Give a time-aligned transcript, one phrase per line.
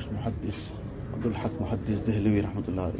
[0.00, 0.70] Sheikh Muhaddis
[1.12, 2.92] Abdul Haq Muhaddis Dehlawi Rahmatullah.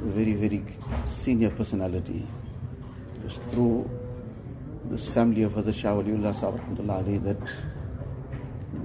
[0.00, 0.64] A very, very
[1.06, 2.26] senior personality.
[3.26, 3.90] Just through
[4.86, 7.36] this family of Hazrat Shah Waliullah Sahib Rahmatullah that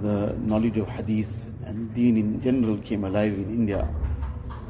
[0.02, 3.88] the knowledge of Hadith and Deen in general came alive in India.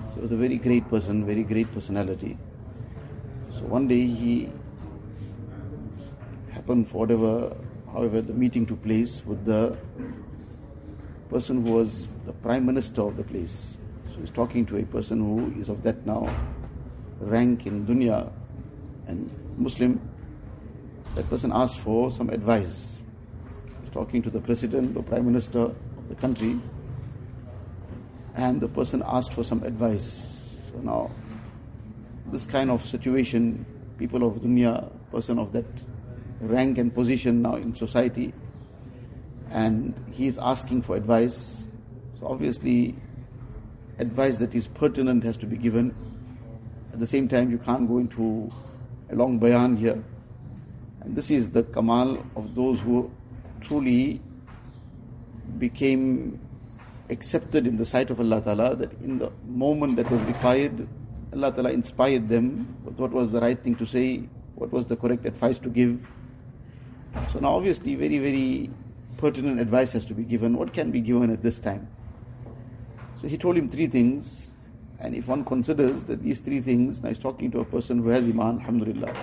[0.09, 2.37] So he was a very great person, very great personality.
[3.55, 4.51] So one day he
[6.51, 7.55] happened for whatever,
[7.91, 9.75] however, the meeting took place with the
[11.33, 13.75] person who was the prime minister of the place.
[14.13, 16.29] So he's talking to a person who is of that now
[17.19, 18.31] rank in dunya
[19.07, 19.99] and Muslim.
[21.15, 23.01] That person asked for some advice.
[23.81, 26.59] He's talking to the president or prime minister of the country,
[28.35, 30.39] and the person asked for some advice.
[30.69, 31.09] So now,
[32.27, 33.65] this kind of situation,
[33.97, 35.65] people of dunya, person of that
[36.41, 38.33] rank and position now in society,
[39.53, 41.63] and he is asking for advice.
[42.19, 42.95] So obviously,
[43.99, 45.95] advice that is pertinent has to be given.
[46.91, 48.51] At the same time, you can't go into
[49.09, 50.03] a long bayan here.
[51.01, 53.11] And this is the kamal of those who
[53.61, 54.21] truly
[55.59, 56.39] became
[57.09, 60.87] accepted in the sight of Allah Ta'ala, that in the moment that was required,
[61.31, 64.23] Allah Ta'ala inspired them with what was the right thing to say,
[64.55, 65.99] what was the correct advice to give.
[67.31, 68.71] So now obviously very, very
[69.23, 70.57] pertinent advice has to be given.
[70.57, 71.87] What can be given at this time?
[73.21, 74.51] So he told him three things,
[74.99, 78.09] and if one considers that these three things, now he's talking to a person who
[78.09, 79.13] has Iman, Alhamdulillah,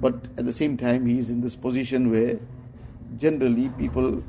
[0.00, 2.40] but at the same time he is in this position where
[3.16, 4.20] generally people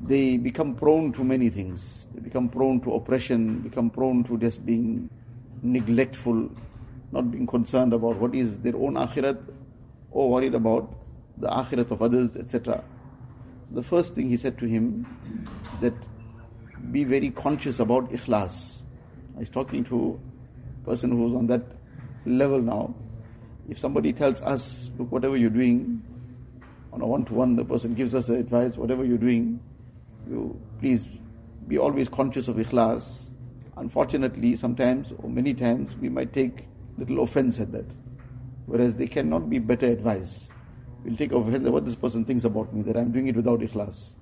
[0.00, 2.08] they become prone to many things.
[2.12, 5.08] They become prone to oppression, become prone to just being
[5.62, 6.50] neglectful,
[7.12, 9.40] not being concerned about what is their own akhirat
[10.10, 10.92] or worried about
[11.38, 12.82] the akhirat of others, etc.
[13.70, 15.06] The first thing he said to him
[15.80, 15.94] that
[16.92, 18.82] be very conscious about ikhlas.
[19.36, 20.20] I was talking to
[20.82, 21.62] a person who's on that
[22.26, 22.94] level now.
[23.68, 26.02] If somebody tells us, look, whatever you're doing,
[26.92, 29.58] on a one-to-one, the person gives us advice, whatever you're doing,
[30.28, 31.08] you please
[31.66, 33.30] be always conscious of ikhlas.
[33.76, 37.86] Unfortunately, sometimes or many times we might take little offense at that.
[38.66, 40.48] Whereas they cannot be better advice.
[41.04, 43.60] We'll take offense at what this person thinks about me, that I'm doing it without
[43.60, 44.12] ikhlas.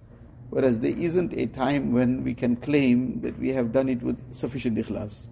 [0.50, 4.34] Whereas there isn't a time when we can claim that we have done it with
[4.34, 5.28] sufficient ikhlas.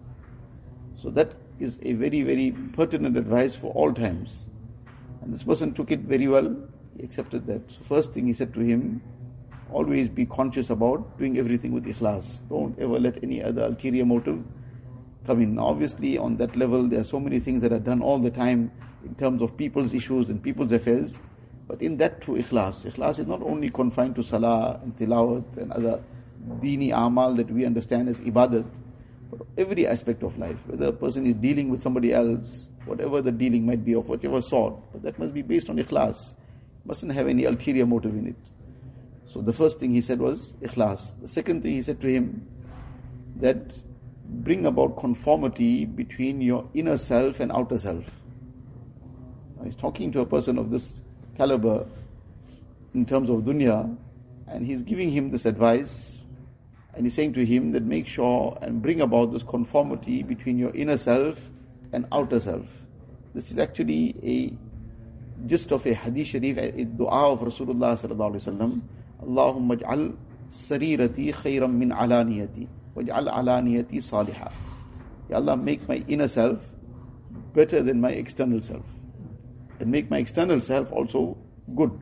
[0.97, 4.49] So that is a very, very pertinent advice for all times.
[5.23, 6.57] And this person took it very well,
[6.97, 7.71] he accepted that.
[7.71, 9.03] So first thing he said to him,
[9.73, 12.41] always be conscious about doing everything with ikhlas.
[12.49, 14.43] Don't ever let any other ulterior motive
[15.27, 15.57] come in.
[15.57, 18.31] Now, obviously, on that level, there are so many things that are done all the
[18.31, 18.71] time
[19.05, 21.21] in terms of people's issues and people's affairs.
[21.71, 22.85] But in that too, ikhlas.
[22.85, 26.03] Ikhlas is not only confined to salah and tilawat and other
[26.59, 28.67] dini amal that we understand as ibadat,
[29.31, 30.57] but every aspect of life.
[30.67, 34.43] Whether a person is dealing with somebody else, whatever the dealing might be of whatever
[34.43, 36.35] sort, but that must be based on ikhlas.
[36.87, 38.37] Mustn't have any ulterior motive in it.
[39.33, 41.21] So the first thing he said was ikhlas.
[41.21, 42.49] The second thing he said to him
[43.37, 43.81] that
[44.27, 48.11] bring about conformity between your inner self and outer self.
[49.57, 51.03] Now he's talking to a person of this
[51.41, 51.87] caliber
[52.93, 53.97] in terms of dunya,
[54.47, 56.21] and he's giving him this advice,
[56.93, 60.71] and he's saying to him that make sure and bring about this conformity between your
[60.75, 61.41] inner self
[61.93, 62.67] and outer self.
[63.33, 68.45] This is actually a gist of a hadith sharif, a dua of Rasulullah sallallahu alaihi
[68.45, 68.81] wasallam.
[69.25, 70.15] Allahumma ja'al
[70.51, 74.53] sarirati khayran min alaniyati, waj'al alaniyati salihah.
[75.31, 76.59] Ya Allah, make my inner self
[77.55, 78.85] better than my external self
[79.81, 81.37] and make my external self also
[81.75, 81.99] good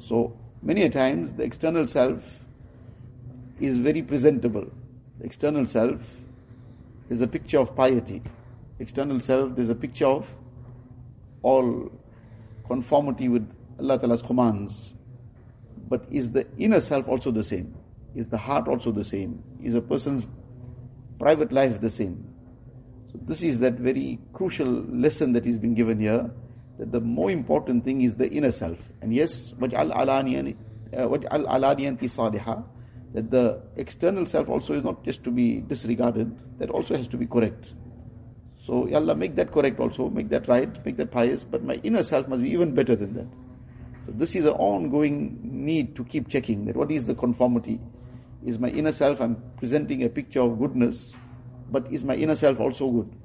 [0.00, 2.44] so many a times the external self
[3.60, 4.66] is very presentable
[5.18, 6.08] the external self
[7.08, 8.22] is a picture of piety
[8.78, 10.34] external self is a picture of
[11.42, 11.90] all
[12.66, 13.48] conformity with
[13.78, 14.94] Allah Ta'ala's commands
[15.92, 17.76] but is the inner self also the same?
[18.14, 19.42] Is the heart also the same?
[19.62, 20.26] Is a person's
[21.18, 22.32] private life the same?
[23.12, 26.30] So this is that very crucial lesson that is being given here.
[26.82, 28.76] That the more important thing is the inner self.
[29.02, 30.56] And yes, uh, waj'al alaniyati
[32.10, 32.64] saliha.
[33.14, 36.36] That the external self also is not just to be disregarded.
[36.58, 37.74] That also has to be correct.
[38.64, 41.44] So Allah make that correct also, make that right, make that pious.
[41.44, 43.28] But my inner self must be even better than that.
[44.06, 47.78] So this is an ongoing need to keep checking that what is the conformity?
[48.44, 51.14] Is my inner self, I'm presenting a picture of goodness,
[51.70, 53.21] but is my inner self also good?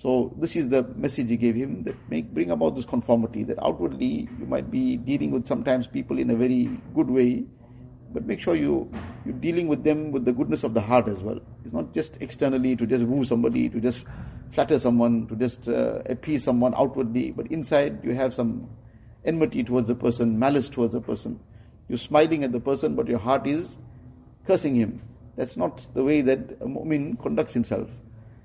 [0.00, 3.58] So this is the message he gave him that make bring about this conformity that
[3.60, 7.44] outwardly you might be dealing with sometimes people in a very good way,
[8.12, 8.88] but make sure you,
[9.24, 11.40] you're dealing with them with the goodness of the heart as well.
[11.64, 14.04] It's not just externally to just woo somebody, to just
[14.52, 18.70] flatter someone, to just uh, appease someone outwardly, but inside you have some
[19.24, 21.40] enmity towards a person, malice towards a person.
[21.88, 23.78] You're smiling at the person, but your heart is
[24.46, 25.02] cursing him.
[25.34, 27.90] That's not the way that a mu'min conducts himself.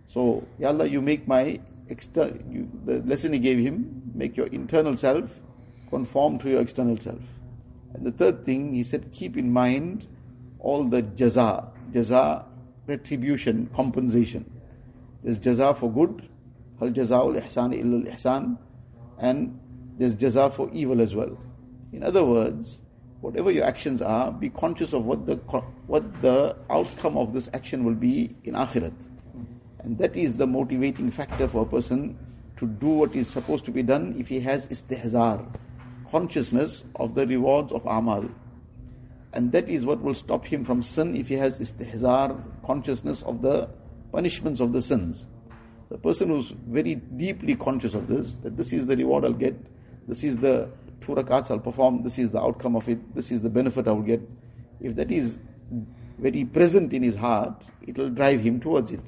[0.08, 1.60] So, Ya Allah, you make my
[1.90, 2.38] external,
[2.86, 5.30] the lesson he gave him, make your internal self
[5.90, 7.22] conform to your external self.
[7.94, 10.08] And the third thing, he said, keep in mind
[10.60, 12.46] all the jaza, jaza,
[12.88, 14.50] retribution, compensation.
[15.24, 16.28] There's jaza for good,
[16.80, 18.58] hal jazaul ihsan illa ihsan,
[19.20, 19.60] and
[19.98, 21.38] there's jaza for evil as well.
[21.92, 22.82] In other words,
[23.22, 25.36] whatever your actions are, be conscious of what the
[25.88, 28.94] what the outcome of this action will be in akhirat.
[29.84, 32.18] And that is the motivating factor for a person
[32.58, 35.46] to do what is supposed to be done if he has istihzar,
[36.10, 38.30] consciousness of the rewards of amal.
[39.34, 43.42] And that is what will stop him from sin if he has istihzar, consciousness of
[43.42, 43.70] the
[44.12, 45.28] punishments of the sins.
[45.90, 49.56] The person who's very deeply conscious of this, that this is the reward I'll get,
[50.08, 50.70] this is the
[51.02, 54.02] two I'll perform, this is the outcome of it, this is the benefit I will
[54.02, 54.22] get.
[54.80, 55.38] If that is
[56.18, 59.02] very present in his heart, it will drive him towards it.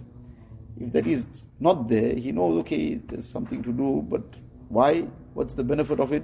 [0.79, 1.25] If that is
[1.59, 4.23] not there, he knows, okay, there's something to do, but
[4.69, 5.01] why?
[5.33, 6.23] What's the benefit of it?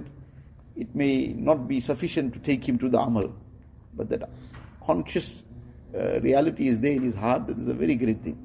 [0.76, 3.34] It may not be sufficient to take him to the amal,
[3.94, 4.28] but that
[4.84, 5.42] conscious
[5.94, 8.38] uh, reality is there in his heart, that is a very great thing.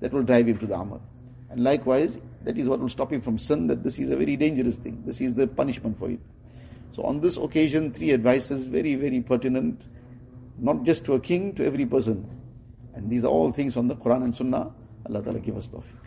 [0.00, 1.02] That will drive him to the amal.
[1.50, 4.36] And likewise, that is what will stop him from sin, that this is a very
[4.36, 5.02] dangerous thing.
[5.06, 6.20] This is the punishment for it.
[6.92, 9.82] So on this occasion, three advices, very, very pertinent,
[10.58, 12.28] not just to a king, to every person.
[12.94, 14.72] And these are all things on the Quran and Sunnah.
[15.06, 16.03] Allah Ta'ala give us tawfiq.